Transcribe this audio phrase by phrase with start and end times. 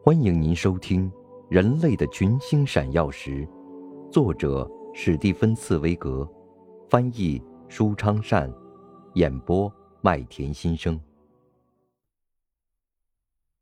[0.00, 1.10] 欢迎您收听
[1.50, 3.46] 《人类的群星闪耀时》，
[4.10, 6.26] 作者史蒂芬·茨威格，
[6.88, 8.50] 翻译舒昌善，
[9.14, 10.98] 演播麦田心声。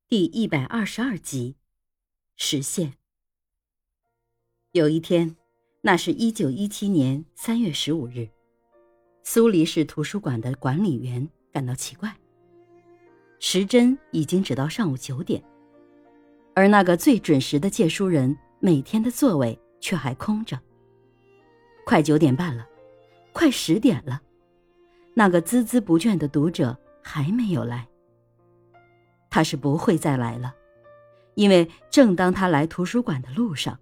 [0.09, 1.56] 第一百二十二集，
[2.37, 2.92] 实现。
[4.72, 5.34] 有一天，
[5.80, 8.28] 那是一九一七年三月十五日，
[9.24, 12.14] 苏黎世图书馆的管理员感到奇怪。
[13.40, 15.42] 时针已经指到上午九点，
[16.57, 20.59] 而那个最准时的借书人每天的座位却还空着。
[21.84, 22.66] 快九点半了，
[23.30, 24.23] 快十点了，
[25.12, 27.87] 那个孜孜不倦的读者还没有来。
[29.28, 30.55] 他是不会再来了，
[31.34, 33.78] 因为正当他来图书馆的路上，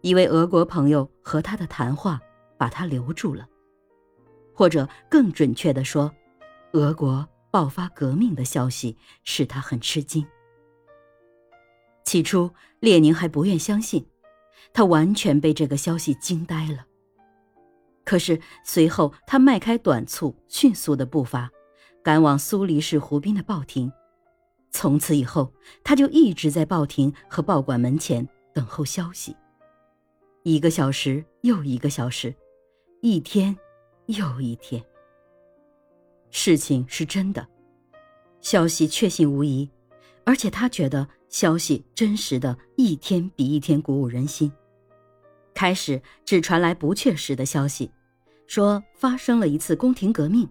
[0.00, 2.20] 一位俄国朋友和他的谈话
[2.56, 3.48] 把他留住了，
[4.54, 6.14] 或者更准确的说，
[6.72, 7.28] 俄国。
[7.48, 10.26] 爆发革命的消息使他很吃惊。
[12.06, 14.06] 起初，列宁还不愿相信，
[14.72, 16.86] 他完全被这个消息惊呆了。
[18.04, 21.50] 可是随后，他迈开短促、迅速的步伐，
[22.04, 23.92] 赶往苏黎世湖滨的报亭。
[24.70, 29.34] 从此以后，他就一直在报亭和报馆门前等候消息。
[30.44, 32.32] 一个小时又一个小时，
[33.00, 33.56] 一天
[34.06, 34.80] 又一天。
[36.30, 37.44] 事情是真的，
[38.40, 39.68] 消息确信无疑，
[40.24, 44.50] 而且他觉得消息真实的一天比一天鼓舞人心。
[45.54, 47.90] 开始只传来不确实的消息，
[48.46, 50.48] 说发生了一次宫廷革命，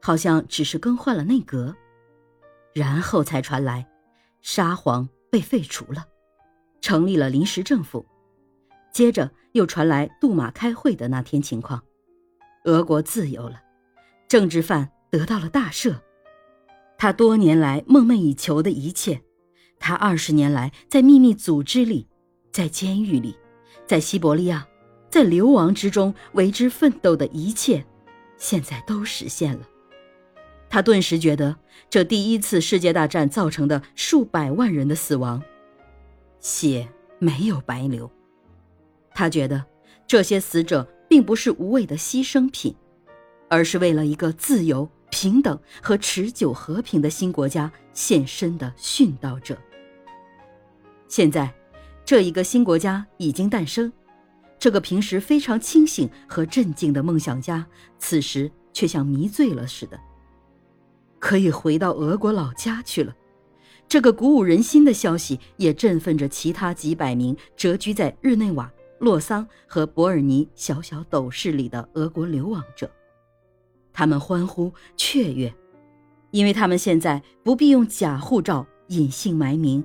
[0.00, 1.74] 好像只是更换了内阁，
[2.72, 3.86] 然后才传来
[4.40, 6.06] 沙皇被废除了，
[6.80, 8.04] 成立了临时政府，
[8.92, 11.82] 接着又传来杜马开会的那天情况，
[12.64, 13.60] 俄国自由了，
[14.28, 14.90] 政治犯。
[15.12, 15.94] 得到了大赦，
[16.96, 19.20] 他多年来梦寐以求的一切，
[19.82, 22.06] 他二十年来在秘密组织里，
[22.52, 23.36] 在监狱里，
[23.84, 24.64] 在西伯利亚，
[25.10, 27.84] 在流亡之中为之奋斗的一切，
[28.38, 29.68] 现在都实现了。
[30.70, 31.56] 他顿时觉得，
[31.90, 35.42] 这第一次世界大战造成的数百万人的死亡，
[36.38, 36.88] 血
[37.18, 38.08] 没有白流。
[39.12, 39.64] 他觉得，
[40.06, 42.72] 这些死者并不是无谓的牺牲品，
[43.50, 44.88] 而是为了一个自由。
[45.14, 49.58] 平等和持久和平的新国家献身的殉道者。
[51.12, 51.54] 现在，
[52.06, 53.92] 这一个新国家已经诞生，
[54.58, 57.66] 这个平时非常清醒和镇静的梦想家，
[57.98, 60.00] 此时却像迷醉了似的，
[61.18, 63.14] 可以回到俄国老家去了。
[63.86, 72.90] 这个鼓舞人心的消息也振奋着其他几百名蛰居在日内瓦、洛桑和伯尔尼小小斗室里的俄国流亡者。
[73.92, 75.52] 他们欢呼雀跃，
[76.30, 79.84] 因为他们现在不必用假护照隐姓埋名，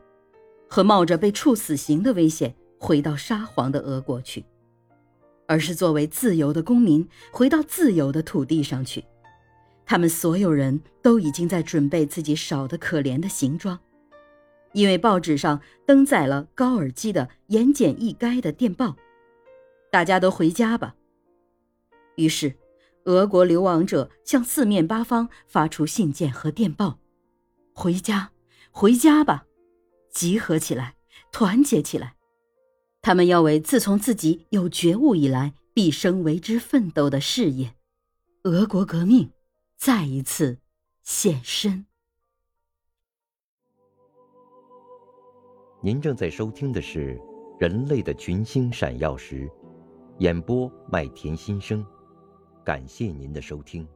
[0.70, 4.46] 和冒着被处死刑的危险回到沙皇的俄国去，
[5.48, 9.04] 而是作为自由的公民回到自由的土地上去。
[9.86, 13.80] 他们所有人都已经在准备自己少得可怜的行装，
[14.74, 18.96] 因为报纸上登载了高尔基的言简意赅的电报。
[19.92, 20.96] 大家都回家吧。
[22.16, 22.56] 于是。
[23.08, 27.00] 俄国流亡者向四面八方发出信件和电报
[27.72, 28.32] ：“回家，
[28.70, 29.46] 回家吧！
[30.18, 30.96] 集合起来，
[31.32, 32.16] 团结起来！
[33.04, 37.76] 他们要为自从自己有觉悟以来毕生为之奋斗的事业——
[38.42, 39.30] 俄国革命，
[39.78, 40.58] 再一次
[41.04, 41.86] 献身。”
[45.84, 47.14] 您正在收听的是
[47.60, 49.46] 《人类的群星闪耀时》，
[50.18, 51.86] 演播麦田心声。
[52.66, 53.88] 感谢您的收听。